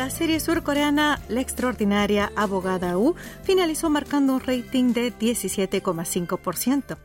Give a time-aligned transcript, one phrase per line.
[0.00, 6.96] La serie surcoreana La extraordinaria abogada U finalizó marcando un rating de 17,5%.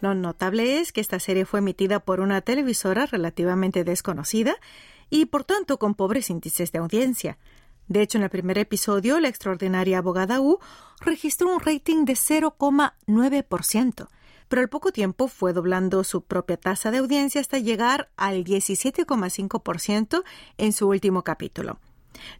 [0.00, 4.56] Lo notable es que esta serie fue emitida por una televisora relativamente desconocida
[5.10, 7.36] y por tanto con pobres índices de audiencia.
[7.88, 10.60] De hecho, en el primer episodio, la extraordinaria abogada U
[11.02, 14.08] registró un rating de 0,9%,
[14.48, 20.22] pero al poco tiempo fue doblando su propia tasa de audiencia hasta llegar al 17,5%
[20.56, 21.78] en su último capítulo.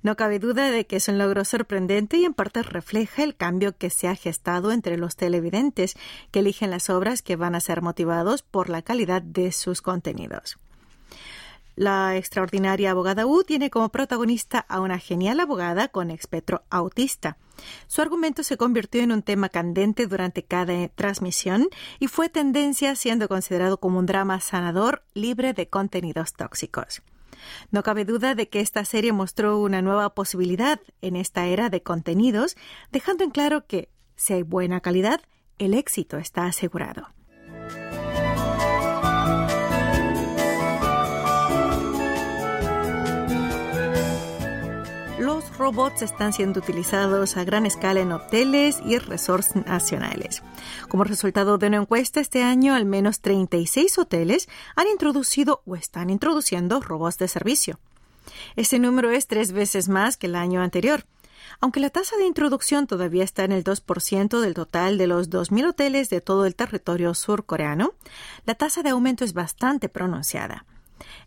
[0.02, 3.77] No cabe duda de que es un logro sorprendente y en parte refleja el cambio
[3.77, 5.97] que se ha gestado entre los televidentes
[6.30, 10.59] que eligen las obras que van a ser motivados por la calidad de sus contenidos.
[11.77, 17.39] La extraordinaria abogada Wu tiene como protagonista a una genial abogada con espectro autista.
[17.87, 23.28] Su argumento se convirtió en un tema candente durante cada transmisión y fue tendencia siendo
[23.28, 27.03] considerado como un drama sanador libre de contenidos tóxicos.
[27.70, 31.82] No cabe duda de que esta serie mostró una nueva posibilidad en esta era de
[31.82, 32.56] contenidos,
[32.91, 35.20] dejando en claro que, si hay buena calidad,
[35.58, 37.08] el éxito está asegurado.
[45.70, 50.42] Robots están siendo utilizados a gran escala en hoteles y resorts nacionales.
[50.88, 56.10] Como resultado de una encuesta este año, al menos 36 hoteles han introducido o están
[56.10, 57.78] introduciendo robots de servicio.
[58.56, 61.04] Este número es tres veces más que el año anterior.
[61.60, 65.68] Aunque la tasa de introducción todavía está en el 2% del total de los 2.000
[65.68, 67.94] hoteles de todo el territorio surcoreano,
[68.44, 70.66] la tasa de aumento es bastante pronunciada.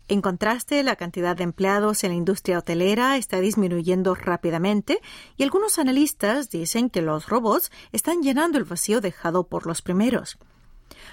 [0.08, 5.00] En contraste, la cantidad de empleados en la industria hotelera está disminuyendo rápidamente
[5.36, 10.38] y algunos analistas dicen que los robots están llenando el vacío dejado por los primeros.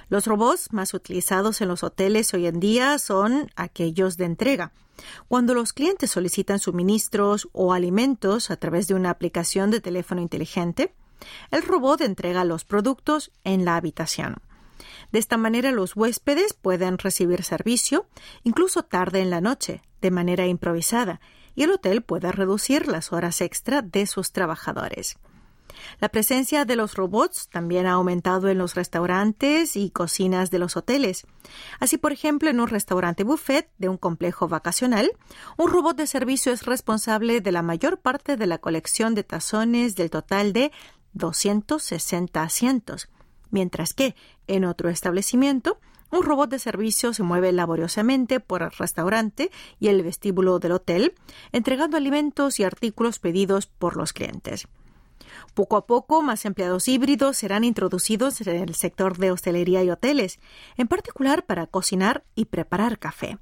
[0.10, 4.72] Los robots más utilizados en los hoteles hoy en día son aquellos de entrega.
[5.28, 10.94] Cuando los clientes solicitan suministros o alimentos a través de una aplicación de teléfono inteligente,
[11.50, 14.36] el robot entrega los productos en la habitación.
[15.12, 18.08] De esta manera los huéspedes pueden recibir servicio,
[18.44, 21.22] incluso tarde en la noche, de manera improvisada,
[21.56, 25.18] y el hotel puede reducir las horas extra de sus trabajadores.
[26.00, 30.78] La presencia de los robots también ha aumentado en los restaurantes y cocinas de los
[30.78, 31.26] hoteles.
[31.80, 35.12] Así, por ejemplo, en un restaurante buffet de un complejo vacacional,
[35.58, 39.96] un robot de servicio es responsable de la mayor parte de la colección de tazones
[39.96, 40.72] del total de
[41.14, 43.10] 260 asientos
[43.52, 44.16] mientras que
[44.48, 45.80] en otro establecimiento
[46.12, 51.14] un robot de servicio se mueve laboriosamente por el restaurante y el vestíbulo del hotel,
[51.52, 54.68] entregando alimentos y artículos pedidos por los clientes.
[55.54, 60.40] Poco a poco, más empleados híbridos serán introducidos en el sector de hostelería y hoteles,
[60.78, 63.38] en particular para cocinar y preparar café.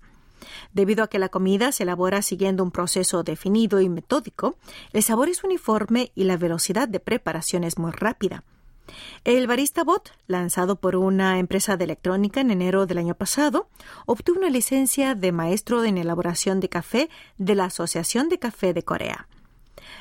[0.73, 4.57] Debido a que la comida se elabora siguiendo un proceso definido y metódico,
[4.93, 8.43] el sabor es uniforme y la velocidad de preparación es muy rápida.
[9.23, 13.67] El Barista Bot, lanzado por una empresa de electrónica en enero del año pasado,
[14.05, 18.83] obtuvo una licencia de maestro en elaboración de café de la Asociación de Café de
[18.83, 19.27] Corea.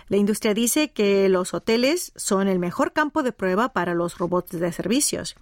[0.08, 4.58] La industria dice que los hoteles son el mejor campo de prueba para los robots
[4.58, 5.36] de servicios.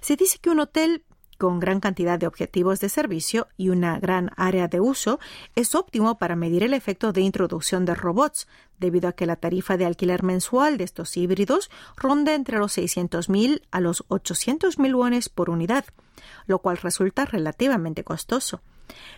[0.00, 1.02] Se dice que un hotel
[1.38, 5.20] con gran cantidad de objetivos de servicio y una gran área de uso,
[5.54, 9.76] es óptimo para medir el efecto de introducción de robots, debido a que la tarifa
[9.76, 15.48] de alquiler mensual de estos híbridos ronda entre los 600.000 a los 800.000 wones por
[15.48, 15.84] unidad,
[16.46, 18.60] lo cual resulta relativamente costoso.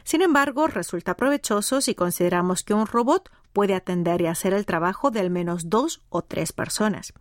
[0.04, 5.10] Sin embargo, resulta provechoso si consideramos que un robot puede atender y hacer el trabajo
[5.10, 7.12] de al menos dos o tres personas.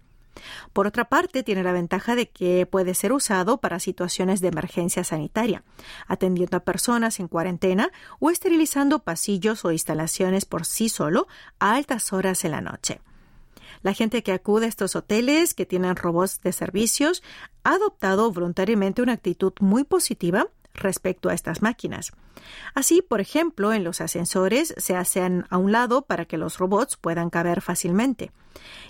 [0.74, 5.04] Por otra parte, tiene la ventaja de que puede ser usado para situaciones de emergencia
[5.04, 5.64] sanitaria,
[6.08, 11.28] atendiendo a personas en cuarentena o esterilizando pasillos o instalaciones por sí solo
[11.60, 13.02] a altas horas en la noche.
[13.82, 17.24] La gente que acude a estos hoteles que tienen robots de servicios
[17.64, 22.12] ha adoptado voluntariamente una actitud muy positiva respecto a estas máquinas.
[22.74, 26.98] Así, por ejemplo, en los ascensores se hacen a un lado para que los robots
[26.98, 28.32] puedan caber fácilmente.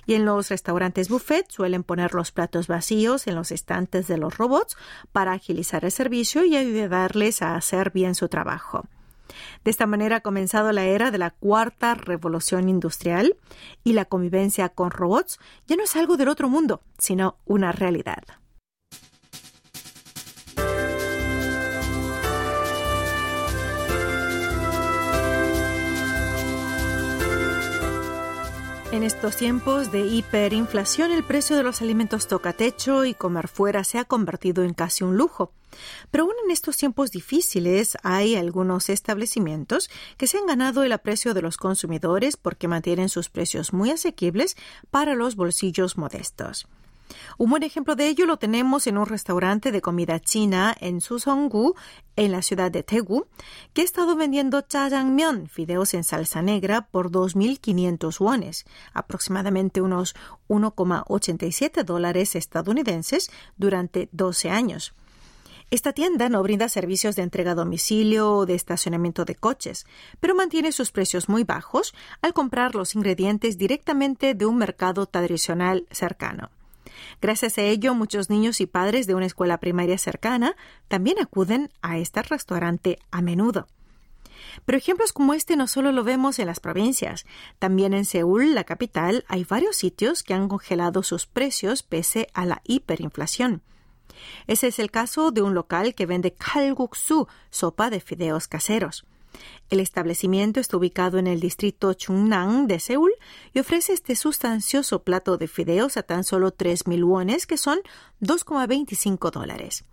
[0.05, 4.37] Y en los restaurantes buffet suelen poner los platos vacíos en los estantes de los
[4.37, 4.77] robots
[5.11, 8.85] para agilizar el servicio y ayudarles a hacer bien su trabajo.
[9.63, 13.37] De esta manera ha comenzado la era de la cuarta revolución industrial
[13.83, 18.23] y la convivencia con robots ya no es algo del otro mundo, sino una realidad.
[28.91, 33.83] En estos tiempos de hiperinflación, el precio de los alimentos toca techo y comer fuera
[33.83, 35.51] se ha convertido en casi un lujo.
[36.09, 41.35] Pero aún en estos tiempos difíciles hay algunos establecimientos que se han ganado el aprecio
[41.35, 44.57] de los consumidores porque mantienen sus precios muy asequibles
[44.89, 46.67] para los bolsillos modestos.
[47.37, 51.75] Un buen ejemplo de ello lo tenemos en un restaurante de comida china en Susonggu,
[52.15, 53.25] en la ciudad de Daegu,
[53.73, 60.15] que ha estado vendiendo jajangmyeon, fideos en salsa negra, por 2.500 wones, aproximadamente unos
[60.47, 64.93] 1,87 dólares estadounidenses, durante 12 años.
[65.71, 69.85] Esta tienda no brinda servicios de entrega a domicilio o de estacionamiento de coches,
[70.19, 75.85] pero mantiene sus precios muy bajos al comprar los ingredientes directamente de un mercado tradicional
[75.91, 76.49] cercano.
[77.21, 80.55] Gracias a ello, muchos niños y padres de una escuela primaria cercana
[80.87, 83.67] también acuden a este restaurante a menudo.
[84.65, 87.25] Pero ejemplos como este no solo lo vemos en las provincias,
[87.59, 92.45] también en Seúl, la capital, hay varios sitios que han congelado sus precios pese a
[92.45, 93.61] la hiperinflación.
[94.47, 99.05] Ese es el caso de un local que vende kalguksu, sopa de fideos caseros.
[99.69, 103.11] El establecimiento está ubicado en el distrito Chungnam de Seúl
[103.53, 107.79] y ofrece este sustancioso plato de fideos a tan solo 3.000 wones, que son
[108.21, 109.83] 2,25 dólares.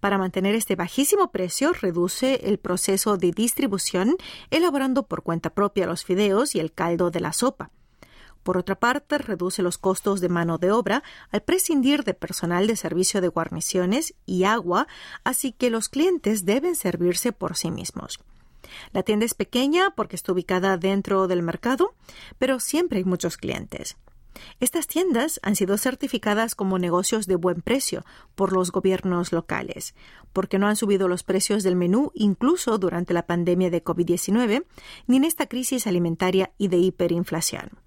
[0.00, 4.16] Para mantener este bajísimo precio, reduce el proceso de distribución,
[4.50, 7.70] elaborando por cuenta propia los fideos y el caldo de la sopa.
[8.42, 11.02] Por otra parte, reduce los costos de mano de obra
[11.32, 14.86] al prescindir de personal de servicio de guarniciones y agua,
[15.24, 18.20] así que los clientes deben servirse por sí mismos.
[18.92, 21.94] La tienda es pequeña porque está ubicada dentro del mercado,
[22.38, 23.96] pero siempre hay muchos clientes.
[24.60, 28.04] Estas tiendas han sido certificadas como negocios de buen precio
[28.34, 29.94] por los gobiernos locales,
[30.32, 34.64] porque no han subido los precios del menú incluso durante la pandemia de COVID-19
[35.06, 37.85] ni en esta crisis alimentaria y de hiperinflación.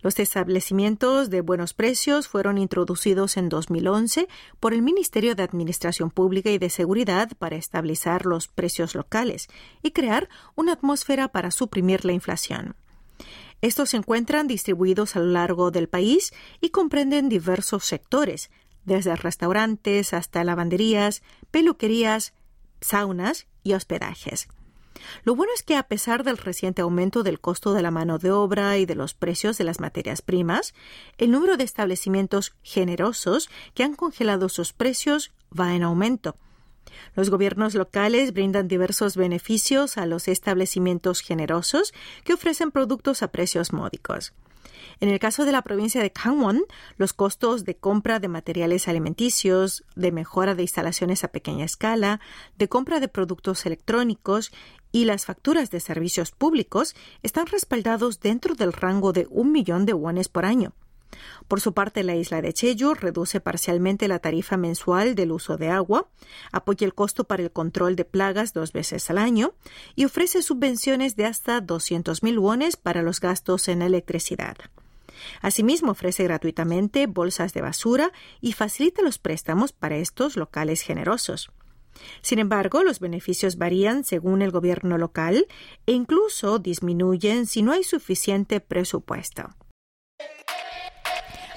[0.00, 4.28] Los establecimientos de buenos precios fueron introducidos en 2011
[4.60, 9.48] por el Ministerio de Administración Pública y de Seguridad para estabilizar los precios locales
[9.82, 12.76] y crear una atmósfera para suprimir la inflación.
[13.60, 18.50] Estos se encuentran distribuidos a lo largo del país y comprenden diversos sectores,
[18.84, 22.34] desde restaurantes hasta lavanderías, peluquerías,
[22.80, 24.48] saunas y hospedajes.
[25.24, 28.30] Lo bueno es que a pesar del reciente aumento del costo de la mano de
[28.30, 30.74] obra y de los precios de las materias primas,
[31.18, 36.36] el número de establecimientos generosos que han congelado sus precios va en aumento.
[37.14, 41.92] Los gobiernos locales brindan diversos beneficios a los establecimientos generosos
[42.24, 44.32] que ofrecen productos a precios módicos.
[45.00, 46.62] En el caso de la provincia de Gangwon,
[46.96, 52.20] los costos de compra de materiales alimenticios, de mejora de instalaciones a pequeña escala,
[52.56, 54.52] de compra de productos electrónicos
[54.92, 59.92] y las facturas de servicios públicos están respaldados dentro del rango de un millón de
[59.92, 60.72] wones por año.
[61.46, 65.70] Por su parte, la isla de Jeju reduce parcialmente la tarifa mensual del uso de
[65.70, 66.08] agua,
[66.52, 69.54] apoya el costo para el control de plagas dos veces al año
[69.96, 74.56] y ofrece subvenciones de hasta 200.000 wones para los gastos en electricidad.
[75.40, 81.50] Asimismo, ofrece gratuitamente bolsas de basura y facilita los préstamos para estos locales generosos.
[82.22, 85.46] Sin embargo, los beneficios varían según el gobierno local
[85.86, 89.54] e incluso disminuyen si no hay suficiente presupuesto.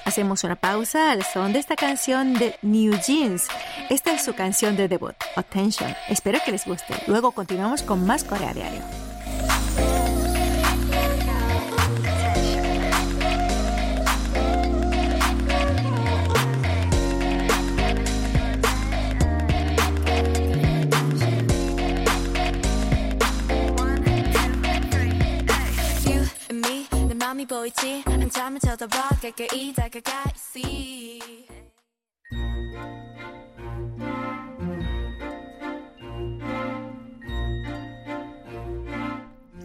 [0.04, 3.46] Hacemos una pausa al son de esta canción de New Jeans.
[3.88, 5.94] Esta es su canción de debut, Attention.
[6.08, 6.94] Espero que les guste.
[7.06, 8.82] Luego continuamos con más Corea Diario.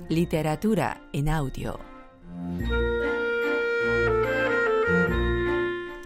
[0.09, 1.79] Literatura en audio.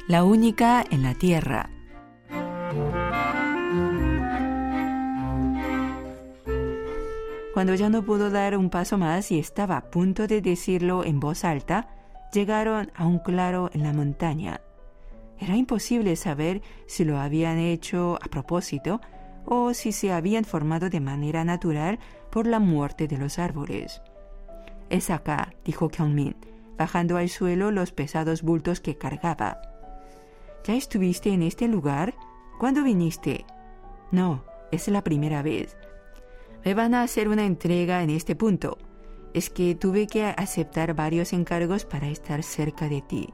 [0.08, 1.70] La única en la Tierra.
[7.62, 11.20] Cuando ya no pudo dar un paso más y estaba a punto de decirlo en
[11.20, 11.90] voz alta,
[12.34, 14.62] llegaron a un claro en la montaña.
[15.38, 19.00] Era imposible saber si lo habían hecho a propósito
[19.46, 22.00] o si se habían formado de manera natural
[22.32, 24.02] por la muerte de los árboles.
[24.90, 26.36] Es acá, dijo Kyungmin,
[26.80, 29.62] bajando al suelo los pesados bultos que cargaba.
[30.64, 32.16] ¿Ya estuviste en este lugar?
[32.58, 33.46] ¿Cuándo viniste?
[34.10, 35.78] No, es la primera vez.
[36.64, 38.78] Me van a hacer una entrega en este punto.
[39.34, 43.30] es que tuve que aceptar varios encargos para estar cerca de ti.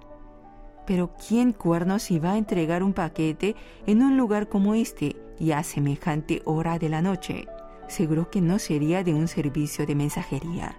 [0.86, 3.56] Pero ¿quién cuernos iba a entregar un paquete
[3.88, 7.48] en un lugar como este y a semejante hora de la noche?
[7.88, 10.78] Seguro que no sería de un servicio de mensajería.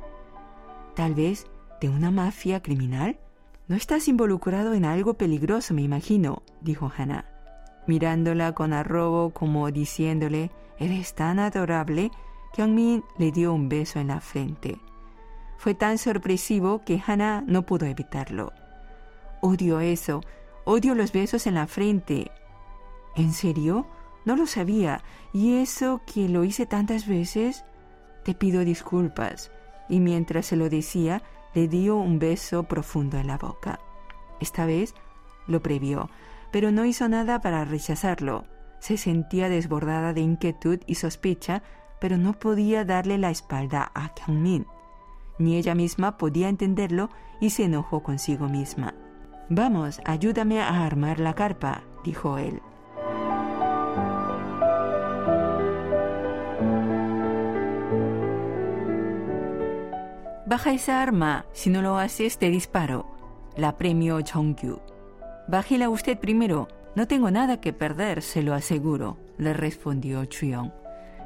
[0.95, 1.47] Tal vez
[1.81, 3.19] de una mafia criminal.
[3.67, 7.27] No estás involucrado en algo peligroso, me imagino, dijo Hannah,
[7.87, 12.11] mirándola con arrobo como diciéndole, eres tan adorable,
[12.67, 14.81] Min le dio un beso en la frente.
[15.59, 18.53] Fue tan sorpresivo que Hannah no pudo evitarlo.
[19.41, 20.23] Odio eso,
[20.65, 22.33] odio los besos en la frente.
[23.15, 23.87] ¿En serio?
[24.25, 25.03] No lo sabía.
[25.33, 27.65] ¿Y eso que lo hice tantas veces?
[28.25, 29.51] Te pido disculpas.
[29.89, 31.23] Y mientras se lo decía,
[31.55, 33.81] le dio un beso profundo en la boca.
[34.41, 34.95] Esta vez
[35.47, 36.11] lo previó,
[36.53, 38.45] pero no hizo nada para rechazarlo.
[38.81, 41.63] Se sentía desbordada de inquietud y sospecha,
[42.01, 44.67] pero no podía darle la espalda a Kang-min.
[45.39, 48.95] Ni ella misma podía entenderlo y se enojó consigo misma.
[49.49, 52.61] Vamos, ayúdame a armar la carpa, dijo él.
[60.49, 61.45] Baja esa arma.
[61.53, 63.07] Si no lo haces, te disparo.
[63.55, 64.81] La premio Chongkyu.
[65.47, 66.69] Bájela usted primero.
[66.95, 70.73] No tengo nada que perder, se lo aseguro, le respondió Chuyong.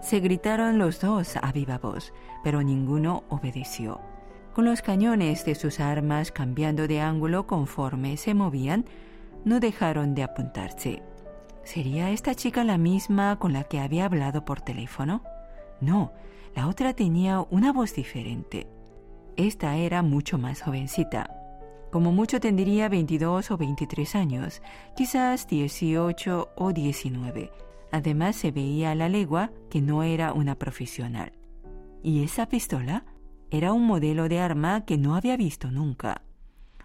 [0.02, 4.00] Se gritaron los dos a viva voz, pero ninguno obedeció.
[4.52, 8.85] Con los cañones de sus armas cambiando de ángulo conforme se movían,
[9.44, 11.02] no dejaron de apuntarse.
[11.62, 15.23] ¿Sería esta chica la misma con la que había hablado por teléfono?
[15.80, 16.12] No,
[16.56, 18.66] la otra tenía una voz diferente.
[19.37, 21.30] Esta era mucho más jovencita.
[21.92, 24.62] Como mucho tendría 22 o 23 años,
[24.97, 27.52] quizás 18 o 19.
[27.93, 31.33] Además se veía a la legua que no era una profesional.
[32.03, 33.05] ¿Y esa pistola?
[33.51, 36.23] Era un modelo de arma que no había visto nunca.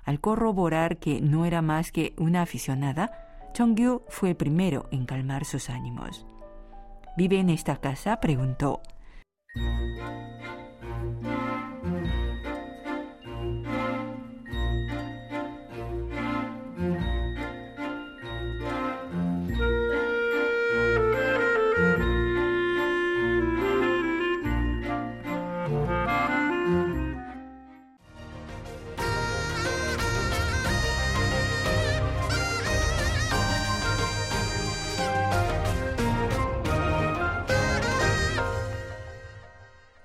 [0.04, 5.46] Al corroborar que no era más que una aficionada, Chongyu fue el primero en calmar
[5.46, 6.28] sus ánimos.
[7.16, 8.20] ¿Vive en esta casa?
[8.20, 8.82] preguntó.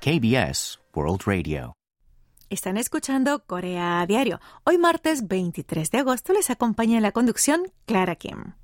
[0.05, 1.75] KBS World Radio.
[2.51, 4.41] Están escuchando Corea Diario.
[4.65, 8.55] Hoy martes 23 de agosto les acompaña en la conducción Clara Kim.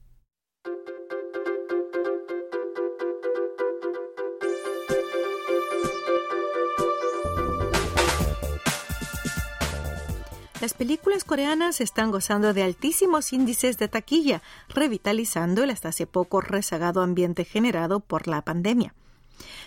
[10.61, 16.40] Las películas coreanas están gozando de altísimos índices de taquilla, revitalizando el hasta hace poco
[16.40, 18.92] rezagado ambiente generado por la pandemia.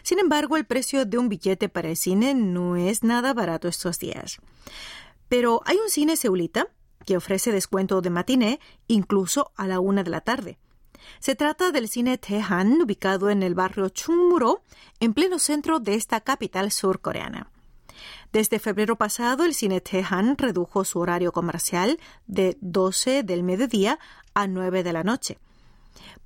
[0.03, 3.99] Sin embargo, el precio de un billete para el cine no es nada barato estos
[3.99, 4.39] días.
[5.27, 6.67] Pero hay un cine seulita
[7.05, 10.57] que ofrece descuento de matiné incluso a la una de la tarde.
[11.19, 14.63] Se trata del cine Tehan, ubicado en el barrio Chungmuro,
[14.99, 17.49] en pleno centro de esta capital surcoreana.
[18.31, 23.99] Desde febrero pasado, el cine Tehan redujo su horario comercial de 12 del mediodía
[24.33, 25.37] a 9 de la noche.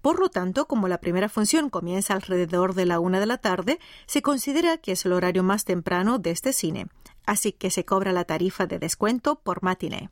[0.05, 3.79] Por lo tanto, como la primera función comienza alrededor de la una de la tarde,
[4.05, 6.85] se considera que es el horario más temprano de este cine,
[7.25, 10.11] así que se cobra la tarifa de descuento por matiné.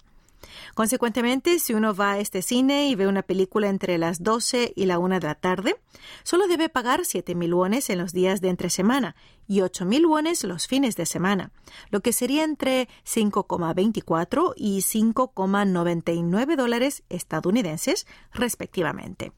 [0.74, 4.88] Consecuentemente, si uno va a este cine y ve una película entre las 12 y
[4.88, 5.76] la 1 de la tarde,
[6.24, 9.16] solo debe pagar 7.000 wones en los días de entre semana
[9.48, 11.52] y 8.000 wones los fines de semana,
[11.92, 19.34] lo que sería entre 5,24 y 5,99 dólares estadounidenses, respectivamente.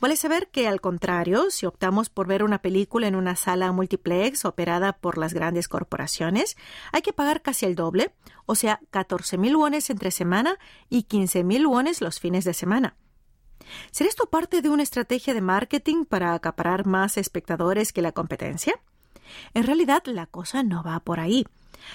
[0.00, 4.44] Vale saber que, al contrario, si optamos por ver una película en una sala multiplex
[4.44, 6.56] operada por las grandes corporaciones,
[6.92, 8.12] hay que pagar casi el doble,
[8.46, 10.58] o sea, 14.000 wones entre semana
[10.88, 12.96] y 15.000 wones los fines de semana.
[13.90, 18.80] ¿Será esto parte de una estrategia de marketing para acaparar más espectadores que la competencia?
[19.54, 21.46] En realidad, la cosa no va por ahí.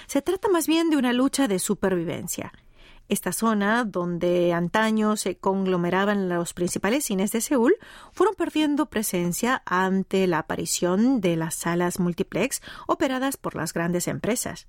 [0.06, 2.52] Se trata más bien de una lucha de supervivencia.
[3.08, 7.76] Esta zona, donde antaño se conglomeraban los principales cines de Seúl,
[8.12, 14.66] fueron perdiendo presencia ante la aparición de las salas multiplex operadas por las grandes empresas.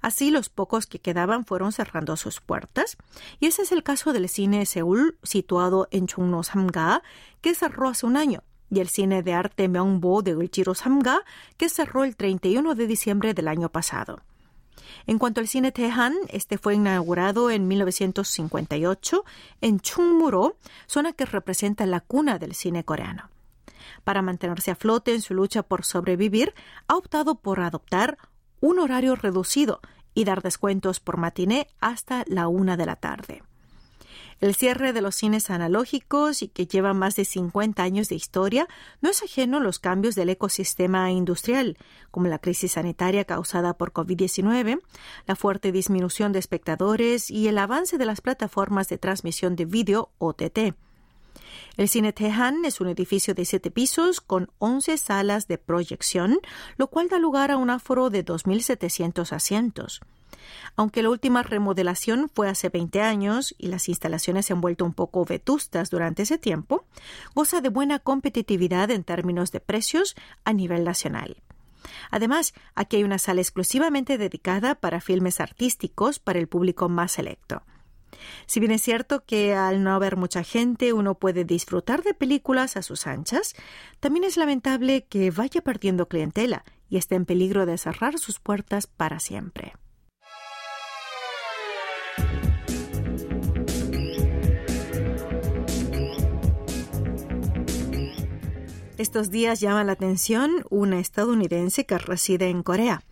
[0.00, 2.96] Así, los pocos que quedaban fueron cerrando sus puertas,
[3.40, 7.02] y ese es el caso del cine Seúl, situado en Chungno Samga,
[7.40, 11.22] que cerró hace un año, y el cine de arte Myeongbo de Ulchiro Samga,
[11.56, 14.20] que cerró el 31 de diciembre del año pasado.
[15.06, 19.24] En cuanto al cine Tehan, este fue inaugurado en 1958
[19.60, 20.56] en Chungmuro,
[20.86, 23.30] zona que representa la cuna del cine coreano.
[24.04, 26.54] Para mantenerse a flote en su lucha por sobrevivir,
[26.88, 28.18] ha optado por adoptar
[28.60, 29.80] un horario reducido
[30.14, 33.42] y dar descuentos por matiné hasta la una de la tarde.
[34.38, 38.68] El cierre de los cines analógicos y que lleva más de 50 años de historia
[39.00, 41.78] no es ajeno a los cambios del ecosistema industrial,
[42.10, 44.80] como la crisis sanitaria causada por COVID-19,
[45.26, 50.10] la fuerte disminución de espectadores y el avance de las plataformas de transmisión de vídeo
[50.18, 50.74] OTT.
[51.78, 56.38] El Cine Tejan es un edificio de siete pisos con 11 salas de proyección,
[56.76, 60.00] lo cual da lugar a un aforo de 2.700 asientos.
[60.76, 64.94] Aunque la última remodelación fue hace 20 años y las instalaciones se han vuelto un
[64.94, 66.86] poco vetustas durante ese tiempo,
[67.34, 71.42] goza de buena competitividad en términos de precios a nivel nacional.
[72.10, 77.62] Además, aquí hay una sala exclusivamente dedicada para filmes artísticos para el público más selecto.
[78.46, 82.76] Si bien es cierto que al no haber mucha gente uno puede disfrutar de películas
[82.76, 83.54] a sus anchas,
[84.00, 88.86] también es lamentable que vaya perdiendo clientela y esté en peligro de cerrar sus puertas
[88.86, 89.74] para siempre.
[98.98, 103.02] Estos días llama la atención una estadounidense que reside en Corea.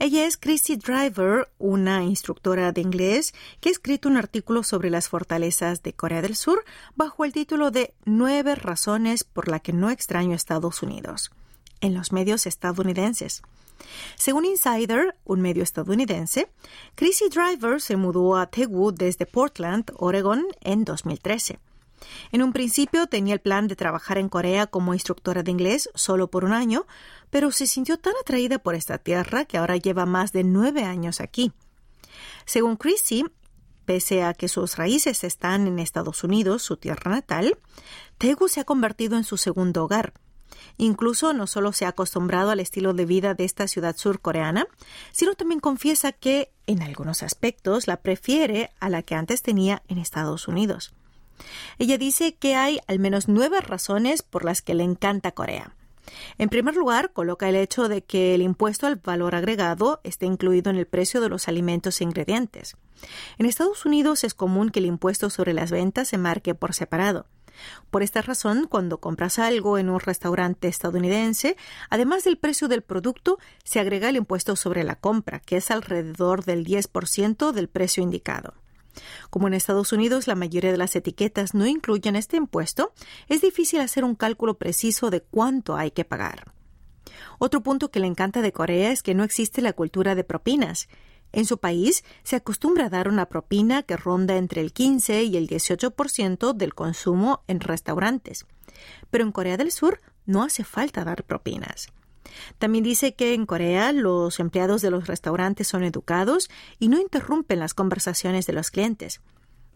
[0.00, 5.08] Ella es Chrissy Driver, una instructora de inglés que ha escrito un artículo sobre las
[5.08, 6.64] fortalezas de Corea del Sur
[6.96, 11.30] bajo el título de Nueve razones por las que no extraño Estados Unidos
[11.80, 13.42] en los medios estadounidenses.
[14.16, 16.50] Según Insider, un medio estadounidense,
[16.96, 21.60] Chrissy Driver se mudó a Daegu desde Portland, Oregon, en 2013.
[22.32, 26.30] En un principio tenía el plan de trabajar en Corea como instructora de inglés solo
[26.30, 26.86] por un año,
[27.30, 31.20] pero se sintió tan atraída por esta tierra que ahora lleva más de nueve años
[31.20, 31.52] aquí.
[32.44, 33.24] Según Chrissy,
[33.84, 37.58] pese a que sus raíces están en Estados Unidos, su tierra natal,
[38.18, 40.12] Daegu se ha convertido en su segundo hogar.
[40.76, 44.66] Incluso no solo se ha acostumbrado al estilo de vida de esta ciudad surcoreana,
[45.12, 49.98] sino también confiesa que, en algunos aspectos, la prefiere a la que antes tenía en
[49.98, 50.92] Estados Unidos.
[51.78, 55.74] Ella dice que hay al menos nueve razones por las que le encanta Corea.
[56.38, 60.70] En primer lugar, coloca el hecho de que el impuesto al valor agregado esté incluido
[60.70, 62.76] en el precio de los alimentos e ingredientes.
[63.38, 67.26] En Estados Unidos es común que el impuesto sobre las ventas se marque por separado.
[67.90, 71.56] Por esta razón, cuando compras algo en un restaurante estadounidense,
[71.90, 76.44] además del precio del producto, se agrega el impuesto sobre la compra, que es alrededor
[76.44, 78.54] del 10% del precio indicado.
[79.30, 82.92] Como en Estados Unidos la mayoría de las etiquetas no incluyen este impuesto,
[83.28, 86.52] es difícil hacer un cálculo preciso de cuánto hay que pagar.
[87.38, 90.88] Otro punto que le encanta de Corea es que no existe la cultura de propinas.
[91.32, 95.36] En su país se acostumbra a dar una propina que ronda entre el 15 y
[95.36, 98.46] el 18% del consumo en restaurantes.
[99.10, 101.88] Pero en Corea del Sur no hace falta dar propinas.
[102.58, 107.58] También dice que en Corea los empleados de los restaurantes son educados y no interrumpen
[107.58, 109.20] las conversaciones de los clientes.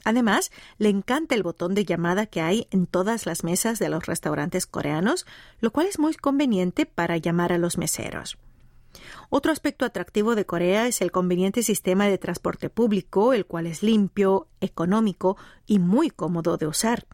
[0.05, 4.07] Además, le encanta el botón de llamada que hay en todas las mesas de los
[4.07, 5.27] restaurantes coreanos,
[5.61, 8.39] lo cual es muy conveniente para llamar a los meseros.
[9.31, 13.83] Otro aspecto atractivo de Corea es el conveniente sistema de transporte público, el cual es
[13.83, 15.37] limpio, económico
[15.67, 17.07] y muy cómodo de usar.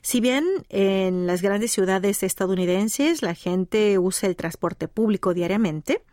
[0.00, 6.04] Si bien en las grandes ciudades estadounidenses la gente usa el transporte público diariamente,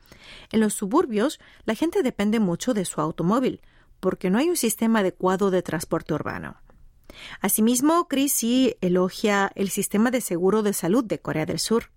[0.51, 3.61] en los suburbios la gente depende mucho de su automóvil,
[3.99, 6.57] porque no hay un sistema adecuado de transporte urbano.
[7.41, 11.91] Asimismo, Chrissy elogia el sistema de seguro de salud de Corea del Sur.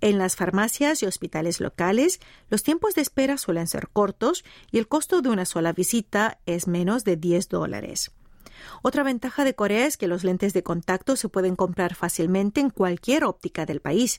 [0.00, 4.88] En las farmacias y hospitales locales, los tiempos de espera suelen ser cortos y el
[4.88, 8.10] costo de una sola visita es menos de 10 dólares.
[8.82, 12.70] Otra ventaja de Corea es que los lentes de contacto se pueden comprar fácilmente en
[12.70, 14.18] cualquier óptica del país.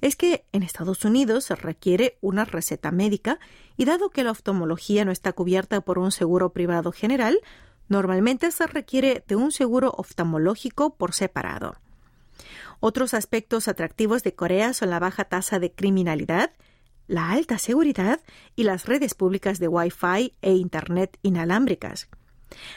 [0.00, 3.38] Es que en Estados Unidos se requiere una receta médica
[3.76, 7.40] y dado que la oftalmología no está cubierta por un seguro privado general,
[7.88, 11.76] normalmente se requiere de un seguro oftalmológico por separado.
[12.80, 16.52] Otros aspectos atractivos de Corea son la baja tasa de criminalidad,
[17.06, 18.20] la alta seguridad
[18.56, 22.08] y las redes públicas de Wi-Fi e Internet inalámbricas.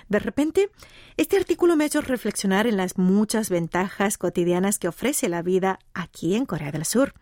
[0.09, 0.69] De repente,
[1.17, 5.79] este artículo me ha hecho reflexionar en las muchas ventajas cotidianas que ofrece la vida
[5.93, 7.13] aquí en Corea del Sur,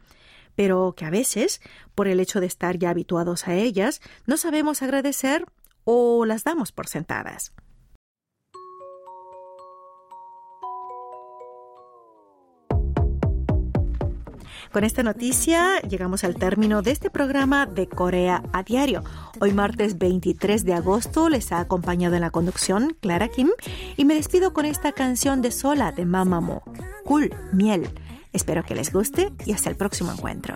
[0.56, 1.62] pero que a veces,
[1.96, 5.46] por el hecho de estar ya habituados a ellas, no sabemos agradecer
[5.84, 7.54] o las damos por sentadas.
[14.72, 19.04] Con esta noticia llegamos al término de este programa de Corea a diario.
[19.42, 23.50] Hoy martes 23 de agosto les ha acompañado en la conducción Clara Kim
[23.98, 26.64] y me despido con esta canción de Sola de Mamamoo,
[27.04, 27.90] Cool, Miel.
[28.32, 30.56] Espero que les guste y hasta el próximo encuentro.